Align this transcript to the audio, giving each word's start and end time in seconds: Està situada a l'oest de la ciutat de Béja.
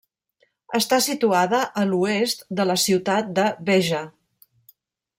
Està 0.79 0.97
situada 1.07 1.59
a 1.83 1.85
l'oest 1.91 2.43
de 2.61 2.67
la 2.73 2.81
ciutat 2.87 3.33
de 3.41 3.49
Béja. 3.71 4.05